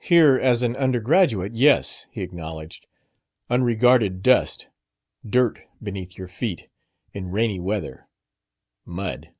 [0.00, 2.88] "Here as an undergraduate, yes," he acknowledged.
[3.48, 4.66] "Unregarded dust.
[5.24, 6.68] Dirt beneath your feet.
[7.12, 8.08] In rainy weather,
[8.84, 9.32] mud."